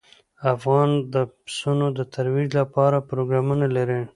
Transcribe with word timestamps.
افغانستان 0.55 1.11
د 1.13 1.15
پسونو 1.41 1.85
د 1.97 1.99
ترویج 2.15 2.49
لپاره 2.61 3.05
پروګرامونه 3.09 3.65
لري. 3.75 4.01